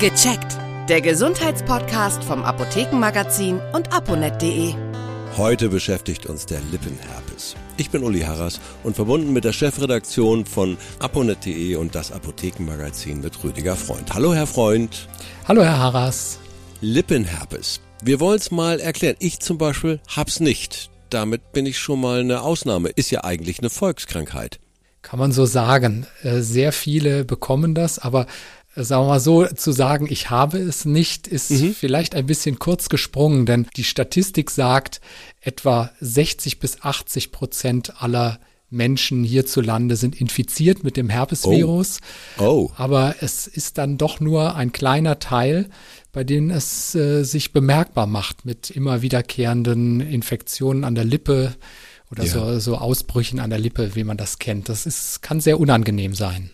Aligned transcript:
Gecheckt. 0.00 0.56
Der 0.88 1.02
Gesundheitspodcast 1.02 2.24
vom 2.24 2.42
Apothekenmagazin 2.42 3.60
und 3.74 3.92
aponet.de. 3.92 4.72
Heute 5.36 5.68
beschäftigt 5.68 6.24
uns 6.24 6.46
der 6.46 6.58
Lippenherpes. 6.72 7.54
Ich 7.76 7.90
bin 7.90 8.02
Uli 8.02 8.20
Harras 8.20 8.60
und 8.82 8.96
verbunden 8.96 9.34
mit 9.34 9.44
der 9.44 9.52
Chefredaktion 9.52 10.46
von 10.46 10.78
aponet.de 11.00 11.74
und 11.74 11.94
das 11.94 12.12
Apothekenmagazin 12.12 13.20
mit 13.20 13.44
Rüdiger 13.44 13.76
Freund. 13.76 14.14
Hallo, 14.14 14.32
Herr 14.32 14.46
Freund. 14.46 15.06
Hallo, 15.46 15.62
Herr 15.62 15.76
Harras. 15.76 16.38
Lippenherpes. 16.80 17.82
Wir 18.02 18.20
wollen 18.20 18.38
es 18.38 18.50
mal 18.50 18.80
erklären. 18.80 19.16
Ich 19.18 19.40
zum 19.40 19.58
Beispiel 19.58 20.00
hab's 20.08 20.40
nicht. 20.40 20.88
Damit 21.10 21.52
bin 21.52 21.66
ich 21.66 21.78
schon 21.78 22.00
mal 22.00 22.20
eine 22.20 22.40
Ausnahme. 22.40 22.88
Ist 22.88 23.10
ja 23.10 23.24
eigentlich 23.24 23.58
eine 23.58 23.68
Volkskrankheit. 23.68 24.60
Kann 25.02 25.18
man 25.18 25.32
so 25.32 25.46
sagen. 25.46 26.06
Äh, 26.22 26.40
sehr 26.40 26.72
viele 26.72 27.24
bekommen 27.24 27.74
das, 27.74 27.98
aber 27.98 28.26
sagen 28.84 29.04
wir 29.04 29.08
mal 29.08 29.20
so, 29.20 29.46
zu 29.46 29.72
sagen, 29.72 30.06
ich 30.10 30.30
habe 30.30 30.58
es 30.58 30.84
nicht, 30.84 31.26
ist 31.26 31.50
mhm. 31.50 31.74
vielleicht 31.74 32.14
ein 32.14 32.26
bisschen 32.26 32.58
kurz 32.58 32.88
gesprungen, 32.88 33.46
denn 33.46 33.66
die 33.76 33.84
Statistik 33.84 34.50
sagt, 34.50 35.00
etwa 35.40 35.90
60 36.00 36.58
bis 36.58 36.82
80 36.82 37.32
Prozent 37.32 38.02
aller 38.02 38.38
Menschen 38.70 39.24
hierzulande 39.24 39.96
sind 39.96 40.20
infiziert 40.20 40.84
mit 40.84 40.96
dem 40.96 41.08
Herpesvirus. 41.08 41.98
Oh. 42.38 42.44
oh. 42.44 42.72
Aber 42.76 43.16
es 43.20 43.46
ist 43.48 43.78
dann 43.78 43.98
doch 43.98 44.20
nur 44.20 44.54
ein 44.54 44.70
kleiner 44.70 45.18
Teil, 45.18 45.68
bei 46.12 46.22
dem 46.24 46.50
es 46.50 46.94
äh, 46.94 47.24
sich 47.24 47.52
bemerkbar 47.52 48.06
macht 48.06 48.44
mit 48.44 48.70
immer 48.70 49.02
wiederkehrenden 49.02 50.00
Infektionen 50.00 50.84
an 50.84 50.94
der 50.94 51.04
Lippe 51.04 51.54
oder 52.10 52.24
ja. 52.24 52.30
so, 52.30 52.58
so 52.58 52.76
Ausbrüchen 52.76 53.40
an 53.40 53.50
der 53.50 53.58
Lippe, 53.58 53.94
wie 53.94 54.04
man 54.04 54.16
das 54.16 54.38
kennt. 54.38 54.68
Das 54.68 54.86
ist, 54.86 55.22
kann 55.22 55.40
sehr 55.40 55.58
unangenehm 55.60 56.14
sein. 56.14 56.50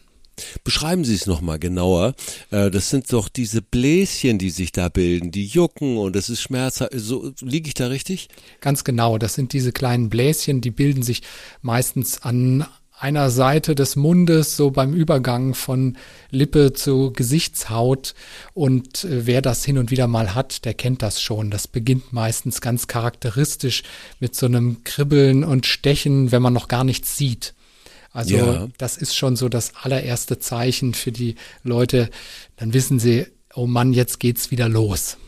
Beschreiben 0.65 1.05
Sie 1.05 1.15
es 1.15 1.27
nochmal 1.27 1.59
genauer. 1.59 2.15
Äh, 2.51 2.71
das 2.71 2.91
sind 2.91 3.13
doch 3.13 3.29
diese 3.29 3.63
Bläschen, 3.63 4.39
die 4.39 4.51
sich 4.51 4.73
da 4.73 4.89
bilden, 4.89 5.31
die 5.31 5.47
jucken 5.47 5.97
und 5.97 6.17
es 6.17 6.29
ist 6.29 6.43
schmerzhaft. 6.43 6.93
So, 6.95 7.33
liege 7.41 7.69
ich 7.69 7.75
da 7.75 7.87
richtig? 7.89 8.29
Ganz 8.61 8.85
genau. 8.85 9.19
Das 9.19 9.35
sind 9.35 9.53
diese 9.53 9.73
kleinen 9.73 10.11
Bläschen, 10.11 10.61
die 10.61 10.71
bilden 10.71 11.03
sich 11.03 11.23
meistens 11.63 12.23
an 12.23 12.67
einer 12.99 13.31
Seite 13.31 13.75
des 13.75 13.95
Mundes, 13.97 14.57
so 14.57 14.71
beim 14.71 14.95
Übergang 14.95 15.55
von 15.55 15.99
Lippe 16.31 16.73
zu 16.73 17.13
Gesichtshaut. 17.13 18.15
Und 18.55 19.05
äh, 19.05 19.27
wer 19.27 19.43
das 19.43 19.65
hin 19.65 19.79
und 19.79 19.91
wieder 19.91 20.07
mal 20.07 20.35
hat, 20.35 20.65
der 20.65 20.75
kennt 20.75 21.03
das 21.03 21.21
schon. 21.21 21.51
Das 21.51 21.69
beginnt 21.69 22.13
meistens 22.13 22.61
ganz 22.61 22.87
charakteristisch 22.87 23.83
mit 24.19 24.35
so 24.35 24.47
einem 24.47 24.83
Kribbeln 24.85 25.45
und 25.45 25.67
Stechen, 25.67 26.33
wenn 26.33 26.43
man 26.43 26.53
noch 26.53 26.69
gar 26.69 26.85
nichts 26.85 27.17
sieht. 27.17 27.55
Also 28.17 28.37
ja. 28.37 28.69
das 28.79 28.97
ist 28.97 29.15
schon 29.15 29.37
so 29.37 29.51
das 29.51 29.75
allererste 29.83 30.39
Zeichen 30.39 30.95
für 30.95 31.13
die 31.13 31.35
Leute. 31.63 32.09
Dann 32.57 32.73
wissen 32.73 32.99
sie, 32.99 33.27
oh 33.55 33.67
Mann, 33.67 33.93
jetzt 33.93 34.21
geht's 34.21 34.51
wieder 34.51 34.71
los. 34.71 35.19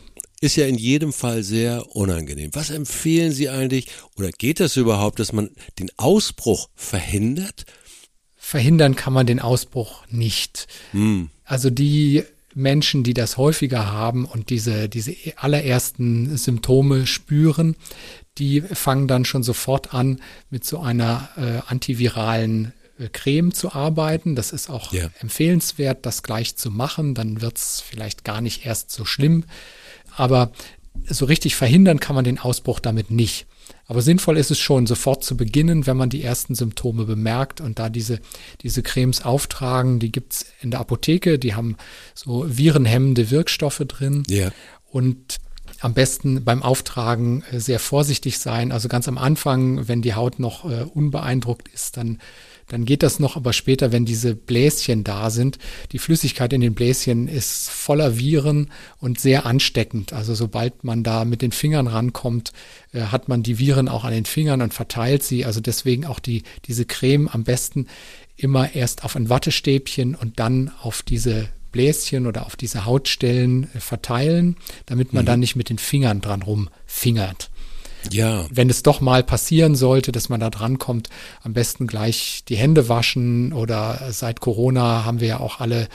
Ist 0.41 0.55
ja 0.55 0.65
in 0.65 0.75
jedem 0.75 1.13
Fall 1.13 1.43
sehr 1.43 1.95
unangenehm. 1.95 2.49
Was 2.53 2.71
empfehlen 2.71 3.31
Sie 3.31 3.47
eigentlich 3.47 3.89
oder 4.17 4.31
geht 4.31 4.59
das 4.59 4.75
überhaupt, 4.75 5.19
dass 5.19 5.33
man 5.33 5.51
den 5.77 5.91
Ausbruch 5.97 6.67
verhindert? 6.73 7.65
Verhindern 8.35 8.95
kann 8.95 9.13
man 9.13 9.27
den 9.27 9.39
Ausbruch 9.39 10.07
nicht. 10.09 10.67
Hm. 10.91 11.29
Also 11.43 11.69
die 11.69 12.23
Menschen, 12.55 13.03
die 13.03 13.13
das 13.13 13.37
häufiger 13.37 13.91
haben 13.91 14.25
und 14.25 14.49
diese, 14.49 14.89
diese 14.89 15.15
allerersten 15.35 16.37
Symptome 16.37 17.05
spüren, 17.05 17.75
die 18.39 18.61
fangen 18.61 19.07
dann 19.07 19.25
schon 19.25 19.43
sofort 19.43 19.93
an 19.93 20.21
mit 20.49 20.65
so 20.65 20.79
einer 20.79 21.29
äh, 21.37 21.71
antiviralen 21.71 22.73
Creme 23.07 23.53
zu 23.53 23.71
arbeiten. 23.71 24.35
Das 24.35 24.51
ist 24.51 24.69
auch 24.69 24.91
yeah. 24.91 25.11
empfehlenswert, 25.19 26.05
das 26.05 26.23
gleich 26.23 26.57
zu 26.57 26.69
machen. 26.71 27.15
Dann 27.15 27.41
wird 27.41 27.57
es 27.57 27.79
vielleicht 27.79 28.25
gar 28.25 28.41
nicht 28.41 28.65
erst 28.65 28.91
so 28.91 29.05
schlimm. 29.05 29.45
Aber 30.15 30.51
so 31.07 31.25
richtig 31.25 31.55
verhindern 31.55 31.99
kann 31.99 32.15
man 32.15 32.25
den 32.25 32.39
Ausbruch 32.39 32.79
damit 32.79 33.11
nicht. 33.11 33.45
Aber 33.85 34.01
sinnvoll 34.01 34.37
ist 34.37 34.51
es 34.51 34.59
schon, 34.59 34.85
sofort 34.85 35.23
zu 35.23 35.35
beginnen, 35.37 35.87
wenn 35.87 35.97
man 35.97 36.09
die 36.09 36.23
ersten 36.23 36.53
Symptome 36.55 37.05
bemerkt 37.05 37.61
und 37.61 37.79
da 37.79 37.89
diese, 37.89 38.19
diese 38.61 38.83
Cremes 38.83 39.23
auftragen, 39.23 39.99
die 39.99 40.11
gibt's 40.11 40.45
in 40.61 40.71
der 40.71 40.79
Apotheke, 40.79 41.39
die 41.39 41.55
haben 41.55 41.75
so 42.13 42.45
virenhemmende 42.47 43.31
Wirkstoffe 43.31 43.83
drin. 43.87 44.23
Yeah. 44.29 44.51
Und 44.91 45.37
am 45.81 45.93
besten 45.93 46.43
beim 46.43 46.63
Auftragen 46.63 47.43
äh, 47.51 47.59
sehr 47.59 47.79
vorsichtig 47.79 48.39
sein. 48.39 48.71
Also 48.71 48.87
ganz 48.87 49.07
am 49.07 49.17
Anfang, 49.17 49.87
wenn 49.87 50.01
die 50.01 50.13
Haut 50.13 50.39
noch 50.39 50.69
äh, 50.69 50.83
unbeeindruckt 50.83 51.67
ist, 51.69 51.97
dann 51.97 52.19
dann 52.69 52.85
geht 52.85 53.03
das 53.03 53.19
noch, 53.19 53.35
aber 53.35 53.51
später, 53.51 53.91
wenn 53.91 54.05
diese 54.05 54.35
Bläschen 54.35 55.03
da 55.03 55.31
sind, 55.31 55.57
die 55.91 55.97
Flüssigkeit 55.97 56.53
in 56.53 56.61
den 56.61 56.75
Bläschen 56.75 57.27
ist 57.27 57.69
voller 57.69 58.17
Viren 58.17 58.69
und 58.99 59.19
sehr 59.19 59.45
ansteckend. 59.45 60.13
Also 60.13 60.35
sobald 60.35 60.83
man 60.83 61.03
da 61.03 61.25
mit 61.25 61.41
den 61.41 61.51
Fingern 61.51 61.87
rankommt, 61.87 62.53
äh, 62.93 63.01
hat 63.01 63.27
man 63.27 63.43
die 63.43 63.57
Viren 63.57 63.89
auch 63.89 64.05
an 64.05 64.13
den 64.13 64.25
Fingern 64.25 64.61
und 64.61 64.73
verteilt 64.73 65.23
sie. 65.23 65.45
Also 65.45 65.61
deswegen 65.61 66.05
auch 66.05 66.19
die, 66.19 66.43
diese 66.65 66.85
Creme 66.85 67.27
am 67.27 67.43
besten 67.43 67.87
immer 68.37 68.75
erst 68.75 69.03
auf 69.03 69.15
ein 69.15 69.29
Wattestäbchen 69.29 70.15
und 70.15 70.39
dann 70.39 70.71
auf 70.81 71.01
diese 71.01 71.49
Bläschen 71.71 72.27
oder 72.27 72.45
auf 72.45 72.55
diese 72.55 72.85
Hautstellen 72.85 73.69
äh, 73.73 73.79
verteilen, 73.79 74.57
damit 74.85 75.13
man 75.13 75.23
mhm. 75.23 75.27
dann 75.27 75.39
nicht 75.39 75.55
mit 75.55 75.69
den 75.69 75.77
Fingern 75.77 76.21
dran 76.21 76.41
rumfingert. 76.41 77.49
Ja. 78.11 78.45
Wenn 78.49 78.69
es 78.69 78.83
doch 78.83 79.01
mal 79.01 79.23
passieren 79.23 79.75
sollte, 79.75 80.11
dass 80.11 80.29
man 80.29 80.39
da 80.39 80.49
drankommt, 80.49 81.09
am 81.41 81.53
besten 81.53 81.85
gleich 81.85 82.43
die 82.47 82.55
Hände 82.55 82.87
waschen 82.87 83.51
oder 83.51 84.11
seit 84.11 84.39
Corona 84.39 85.03
haben 85.03 85.19
wir 85.19 85.27
ja 85.27 85.39
auch 85.39 85.59
alle 85.59 85.89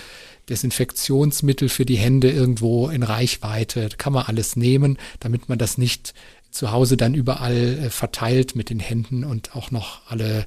Desinfektionsmittel 0.49 1.69
für 1.69 1.87
die 1.87 1.97
Hände 1.97 2.31
irgendwo 2.31 2.89
in 2.89 3.03
Reichweite. 3.03 3.89
Da 3.89 3.97
kann 3.97 4.13
man 4.13 4.27
alles 4.27 4.57
nehmen, 4.57 4.99
damit 5.21 5.49
man 5.49 5.59
das 5.59 5.79
nicht 5.79 6.13
zu 6.51 6.71
Hause 6.71 6.97
dann 6.97 7.15
überall 7.15 7.79
äh, 7.87 7.91
verteilt 7.91 8.55
mit 8.55 8.71
den 8.71 8.81
Händen 8.81 9.25
und 9.25 9.57
auch 9.57 9.71
noch 9.71 10.03
alle 10.07 10.47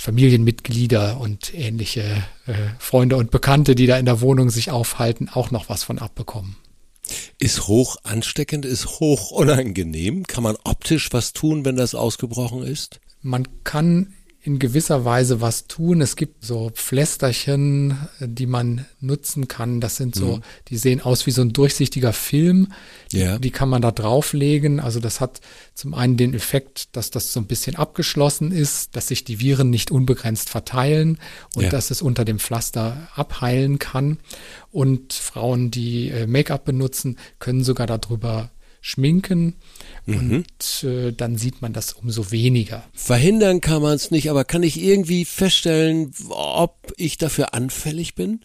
Familienmitglieder 0.00 1.20
und 1.20 1.52
ähnliche 1.52 2.00
äh, 2.46 2.54
Freunde 2.78 3.18
und 3.18 3.30
Bekannte, 3.30 3.74
die 3.74 3.86
da 3.86 3.98
in 3.98 4.06
der 4.06 4.22
Wohnung 4.22 4.48
sich 4.48 4.70
aufhalten, 4.70 5.28
auch 5.28 5.50
noch 5.50 5.68
was 5.68 5.84
von 5.84 5.98
abbekommen. 5.98 6.56
Ist 7.38 7.68
hoch 7.68 7.96
ansteckend, 8.02 8.64
ist 8.64 8.98
hoch 8.98 9.30
unangenehm. 9.30 10.26
Kann 10.26 10.42
man 10.42 10.56
optisch 10.64 11.12
was 11.12 11.34
tun, 11.34 11.66
wenn 11.66 11.76
das 11.76 11.94
ausgebrochen 11.94 12.62
ist? 12.62 13.00
Man 13.20 13.46
kann 13.62 14.14
in 14.42 14.58
gewisser 14.58 15.04
Weise 15.04 15.42
was 15.42 15.66
tun. 15.66 16.00
Es 16.00 16.16
gibt 16.16 16.44
so 16.44 16.70
Pflästerchen, 16.70 17.98
die 18.20 18.46
man 18.46 18.86
nutzen 19.00 19.48
kann. 19.48 19.80
Das 19.80 19.96
sind 19.96 20.14
so, 20.14 20.36
mhm. 20.36 20.42
die 20.68 20.78
sehen 20.78 21.02
aus 21.02 21.26
wie 21.26 21.30
so 21.30 21.42
ein 21.42 21.52
durchsichtiger 21.52 22.14
Film. 22.14 22.72
Ja. 23.12 23.34
Die, 23.34 23.42
die 23.42 23.50
kann 23.50 23.68
man 23.68 23.82
da 23.82 23.90
drauflegen. 23.90 24.80
Also 24.80 24.98
das 24.98 25.20
hat 25.20 25.42
zum 25.74 25.92
einen 25.92 26.16
den 26.16 26.32
Effekt, 26.32 26.96
dass 26.96 27.10
das 27.10 27.34
so 27.34 27.40
ein 27.40 27.46
bisschen 27.46 27.76
abgeschlossen 27.76 28.50
ist, 28.50 28.96
dass 28.96 29.08
sich 29.08 29.24
die 29.24 29.40
Viren 29.40 29.68
nicht 29.68 29.90
unbegrenzt 29.90 30.48
verteilen 30.48 31.18
und 31.54 31.64
ja. 31.64 31.68
dass 31.70 31.90
es 31.90 32.00
unter 32.00 32.24
dem 32.24 32.38
Pflaster 32.38 33.08
abheilen 33.14 33.78
kann. 33.78 34.18
Und 34.72 35.12
Frauen, 35.12 35.70
die 35.70 36.08
äh, 36.08 36.26
Make-up 36.26 36.64
benutzen, 36.64 37.18
können 37.40 37.62
sogar 37.62 37.86
darüber 37.86 38.50
schminken 38.80 39.56
mhm. 40.06 40.14
und 40.16 40.84
äh, 40.84 41.12
dann 41.12 41.36
sieht 41.36 41.62
man 41.62 41.72
das 41.72 41.92
umso 41.92 42.30
weniger. 42.30 42.84
Verhindern 42.92 43.60
kann 43.60 43.82
man 43.82 43.94
es 43.94 44.10
nicht, 44.10 44.30
aber 44.30 44.44
kann 44.44 44.62
ich 44.62 44.80
irgendwie 44.80 45.24
feststellen, 45.24 46.12
ob 46.30 46.92
ich 46.96 47.18
dafür 47.18 47.54
anfällig 47.54 48.14
bin? 48.14 48.40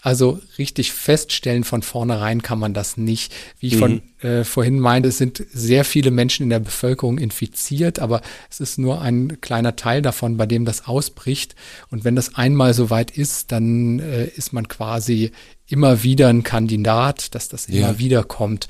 Also 0.00 0.40
richtig 0.58 0.92
feststellen 0.92 1.64
von 1.64 1.82
vornherein 1.82 2.40
kann 2.40 2.60
man 2.60 2.72
das 2.72 2.96
nicht. 2.96 3.34
Wie 3.58 3.66
ich 3.66 3.74
mhm. 3.74 3.78
von 3.78 4.02
äh, 4.20 4.44
vorhin 4.44 4.78
meinte, 4.78 5.08
es 5.08 5.18
sind 5.18 5.44
sehr 5.52 5.84
viele 5.84 6.12
Menschen 6.12 6.44
in 6.44 6.50
der 6.50 6.60
Bevölkerung 6.60 7.18
infiziert, 7.18 7.98
aber 7.98 8.22
es 8.48 8.60
ist 8.60 8.78
nur 8.78 9.02
ein 9.02 9.40
kleiner 9.40 9.74
Teil 9.74 10.00
davon, 10.00 10.36
bei 10.36 10.46
dem 10.46 10.64
das 10.64 10.86
ausbricht. 10.86 11.56
Und 11.90 12.04
wenn 12.04 12.14
das 12.14 12.36
einmal 12.36 12.74
so 12.74 12.90
weit 12.90 13.10
ist, 13.10 13.50
dann 13.50 13.98
äh, 13.98 14.26
ist 14.26 14.52
man 14.52 14.68
quasi 14.68 15.32
immer 15.66 16.04
wieder 16.04 16.28
ein 16.28 16.44
Kandidat, 16.44 17.34
dass 17.34 17.48
das 17.48 17.66
immer 17.66 17.78
ja. 17.92 17.98
wieder 17.98 18.22
kommt. 18.22 18.68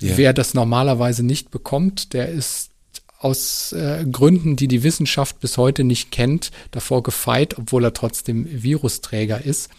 Ja. 0.00 0.16
Wer 0.16 0.32
das 0.32 0.54
normalerweise 0.54 1.22
nicht 1.22 1.50
bekommt, 1.50 2.14
der 2.14 2.30
ist 2.30 2.71
aus 3.22 3.72
äh, 3.72 4.04
Gründen, 4.10 4.56
die 4.56 4.68
die 4.68 4.82
Wissenschaft 4.82 5.40
bis 5.40 5.56
heute 5.56 5.84
nicht 5.84 6.10
kennt, 6.10 6.50
davor 6.70 7.02
gefeit, 7.02 7.56
obwohl 7.58 7.84
er 7.84 7.94
trotzdem 7.94 8.46
Virusträger 8.50 9.44
ist. 9.44 9.70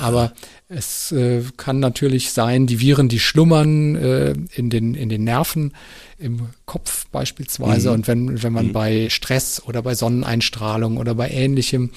Aber 0.00 0.32
es 0.68 1.12
äh, 1.12 1.42
kann 1.56 1.80
natürlich 1.80 2.32
sein, 2.32 2.66
die 2.66 2.80
Viren, 2.80 3.08
die 3.08 3.20
schlummern 3.20 3.96
äh, 3.96 4.34
in, 4.54 4.70
den, 4.70 4.94
in 4.94 5.08
den 5.08 5.24
Nerven, 5.24 5.74
im 6.18 6.48
Kopf 6.66 7.06
beispielsweise. 7.08 7.88
Mhm. 7.88 7.94
Und 7.94 8.08
wenn, 8.08 8.42
wenn 8.42 8.52
man 8.52 8.68
mhm. 8.68 8.72
bei 8.72 9.08
Stress 9.10 9.62
oder 9.64 9.82
bei 9.82 9.94
Sonneneinstrahlung 9.94 10.96
oder 10.96 11.14
bei 11.14 11.30
ähnlichem 11.30 11.90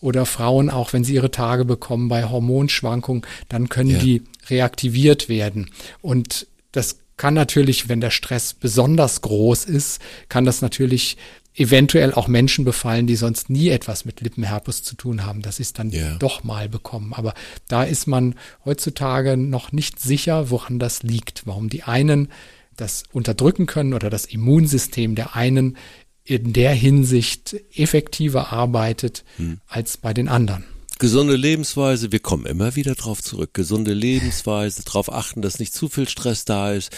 oder 0.00 0.26
Frauen, 0.26 0.70
auch 0.70 0.92
wenn 0.92 1.04
sie 1.04 1.14
ihre 1.14 1.30
Tage 1.30 1.64
bekommen 1.64 2.08
bei 2.08 2.24
Hormonschwankungen, 2.24 3.22
dann 3.48 3.68
können 3.68 3.90
ja. 3.90 3.98
die 3.98 4.22
reaktiviert 4.48 5.28
werden. 5.28 5.70
Und 6.00 6.46
das 6.72 6.98
kann 7.16 7.34
natürlich, 7.34 7.88
wenn 7.88 8.00
der 8.00 8.10
Stress 8.10 8.54
besonders 8.54 9.20
groß 9.20 9.64
ist, 9.64 10.00
kann 10.28 10.44
das 10.44 10.62
natürlich 10.62 11.16
eventuell 11.54 12.14
auch 12.14 12.28
Menschen 12.28 12.64
befallen, 12.64 13.06
die 13.06 13.16
sonst 13.16 13.50
nie 13.50 13.68
etwas 13.68 14.04
mit 14.04 14.20
Lippenherpes 14.20 14.82
zu 14.82 14.96
tun 14.96 15.24
haben, 15.24 15.42
dass 15.42 15.56
sie 15.56 15.64
es 15.64 15.72
dann 15.72 15.90
ja. 15.90 16.16
doch 16.16 16.44
mal 16.44 16.68
bekommen. 16.68 17.12
Aber 17.12 17.34
da 17.68 17.84
ist 17.84 18.06
man 18.06 18.34
heutzutage 18.64 19.36
noch 19.36 19.72
nicht 19.72 20.00
sicher, 20.00 20.50
woran 20.50 20.78
das 20.78 21.02
liegt, 21.02 21.46
warum 21.46 21.68
die 21.68 21.82
einen 21.82 22.28
das 22.76 23.04
unterdrücken 23.12 23.66
können 23.66 23.92
oder 23.92 24.08
das 24.08 24.24
Immunsystem 24.24 25.14
der 25.14 25.36
einen 25.36 25.76
in 26.24 26.52
der 26.52 26.72
Hinsicht 26.72 27.56
effektiver 27.74 28.52
arbeitet 28.52 29.24
hm. 29.36 29.60
als 29.66 29.96
bei 29.96 30.14
den 30.14 30.28
anderen. 30.28 30.64
Gesunde 31.02 31.34
Lebensweise, 31.34 32.12
wir 32.12 32.20
kommen 32.20 32.46
immer 32.46 32.76
wieder 32.76 32.94
drauf 32.94 33.20
zurück. 33.24 33.54
Gesunde 33.54 33.92
Lebensweise, 33.92 34.84
darauf 34.84 35.12
achten, 35.12 35.42
dass 35.42 35.58
nicht 35.58 35.74
zu 35.74 35.88
viel 35.88 36.08
Stress 36.08 36.44
da 36.44 36.70
ist. 36.70 36.92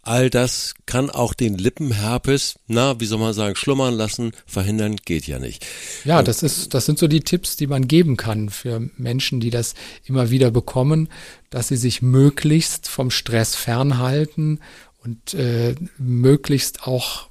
All 0.00 0.30
das 0.30 0.72
kann 0.86 1.10
auch 1.10 1.34
den 1.34 1.58
Lippenherpes, 1.58 2.54
na, 2.66 2.98
wie 2.98 3.04
soll 3.04 3.18
man 3.18 3.34
sagen, 3.34 3.54
schlummern 3.54 3.92
lassen, 3.92 4.32
verhindern, 4.46 4.96
geht 4.96 5.26
ja 5.26 5.38
nicht. 5.38 5.66
Ja, 6.06 6.22
das 6.22 6.42
ist, 6.42 6.72
das 6.72 6.86
sind 6.86 6.98
so 6.98 7.08
die 7.08 7.20
Tipps, 7.20 7.56
die 7.56 7.66
man 7.66 7.88
geben 7.88 8.16
kann 8.16 8.48
für 8.48 8.88
Menschen, 8.96 9.38
die 9.38 9.50
das 9.50 9.74
immer 10.06 10.30
wieder 10.30 10.50
bekommen, 10.50 11.10
dass 11.50 11.68
sie 11.68 11.76
sich 11.76 12.00
möglichst 12.00 12.88
vom 12.88 13.10
Stress 13.10 13.54
fernhalten 13.54 14.60
und 15.04 15.34
äh, 15.34 15.74
möglichst 15.98 16.84
auch 16.86 17.28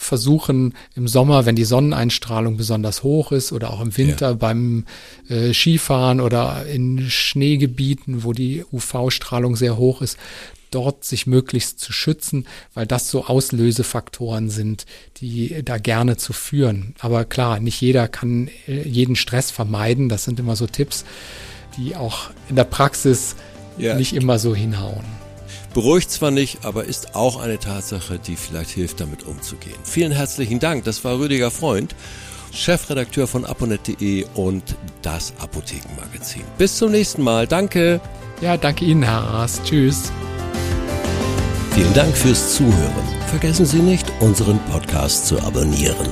versuchen 0.00 0.72
im 0.96 1.06
Sommer, 1.06 1.44
wenn 1.44 1.56
die 1.56 1.66
Sonneneinstrahlung 1.66 2.56
besonders 2.56 3.02
hoch 3.02 3.32
ist 3.32 3.52
oder 3.52 3.70
auch 3.70 3.82
im 3.82 3.94
Winter 3.98 4.30
ja. 4.30 4.34
beim 4.34 4.86
äh, 5.28 5.52
Skifahren 5.52 6.20
oder 6.20 6.64
in 6.64 7.10
Schneegebieten, 7.10 8.24
wo 8.24 8.32
die 8.32 8.64
UV-Strahlung 8.72 9.56
sehr 9.56 9.76
hoch 9.76 10.00
ist, 10.00 10.16
dort 10.70 11.04
sich 11.04 11.26
möglichst 11.26 11.80
zu 11.80 11.92
schützen, 11.92 12.46
weil 12.72 12.86
das 12.86 13.10
so 13.10 13.26
Auslösefaktoren 13.26 14.48
sind, 14.48 14.86
die 15.18 15.62
da 15.62 15.76
gerne 15.76 16.16
zu 16.16 16.32
führen. 16.32 16.94
Aber 16.98 17.26
klar, 17.26 17.60
nicht 17.60 17.78
jeder 17.78 18.08
kann 18.08 18.48
äh, 18.66 18.88
jeden 18.88 19.16
Stress 19.16 19.50
vermeiden. 19.50 20.08
Das 20.08 20.24
sind 20.24 20.40
immer 20.40 20.56
so 20.56 20.66
Tipps, 20.66 21.04
die 21.76 21.94
auch 21.94 22.30
in 22.48 22.56
der 22.56 22.64
Praxis 22.64 23.36
ja. 23.76 23.96
nicht 23.96 24.14
immer 24.14 24.38
so 24.38 24.54
hinhauen. 24.54 25.19
Beruhigt 25.74 26.10
zwar 26.10 26.30
nicht, 26.30 26.64
aber 26.64 26.84
ist 26.84 27.14
auch 27.14 27.40
eine 27.40 27.58
Tatsache, 27.58 28.18
die 28.18 28.36
vielleicht 28.36 28.70
hilft, 28.70 29.00
damit 29.00 29.24
umzugehen. 29.24 29.76
Vielen 29.84 30.10
herzlichen 30.10 30.58
Dank. 30.58 30.84
Das 30.84 31.04
war 31.04 31.18
Rüdiger 31.18 31.50
Freund, 31.50 31.94
Chefredakteur 32.52 33.28
von 33.28 33.44
aponet.de 33.44 34.26
und 34.34 34.76
das 35.02 35.32
Apothekenmagazin. 35.38 36.42
Bis 36.58 36.76
zum 36.76 36.90
nächsten 36.90 37.22
Mal. 37.22 37.46
Danke. 37.46 38.00
Ja, 38.40 38.56
danke 38.56 38.84
Ihnen, 38.84 39.04
Herr 39.04 39.18
Raas. 39.18 39.60
Tschüss. 39.64 40.10
Vielen 41.72 41.94
Dank 41.94 42.16
fürs 42.16 42.56
Zuhören. 42.56 43.04
Vergessen 43.28 43.64
Sie 43.64 43.78
nicht, 43.78 44.10
unseren 44.18 44.58
Podcast 44.70 45.26
zu 45.26 45.40
abonnieren. 45.40 46.08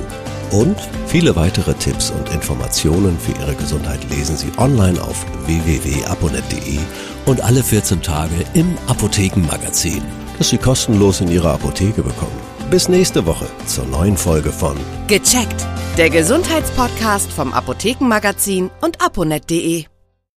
Und 0.51 0.77
viele 1.05 1.35
weitere 1.35 1.73
Tipps 1.73 2.11
und 2.11 2.29
Informationen 2.33 3.19
für 3.19 3.33
Ihre 3.39 3.55
Gesundheit 3.55 3.99
lesen 4.09 4.37
Sie 4.37 4.51
online 4.57 4.99
auf 5.01 5.25
www.aponet.de 5.45 6.79
und 7.25 7.41
alle 7.41 7.63
14 7.63 8.01
Tage 8.01 8.35
im 8.53 8.77
Apothekenmagazin, 8.87 10.01
das 10.37 10.49
Sie 10.49 10.57
kostenlos 10.57 11.21
in 11.21 11.29
Ihrer 11.29 11.53
Apotheke 11.53 12.01
bekommen. 12.01 12.39
Bis 12.69 12.87
nächste 12.87 13.25
Woche 13.25 13.47
zur 13.65 13.85
neuen 13.85 14.15
Folge 14.15 14.51
von 14.51 14.77
Gecheckt, 15.07 15.65
der 15.97 16.09
Gesundheitspodcast 16.09 17.31
vom 17.31 17.53
Apothekenmagazin 17.53 18.69
und 18.81 19.01
aponet.de. 19.03 19.85